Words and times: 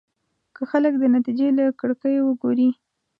که 0.55 0.61
خلک 0.71 0.93
د 0.97 1.03
نتيجې 1.15 1.47
له 1.57 1.65
کړکيو 1.79 2.21
وګوري. 2.25 2.69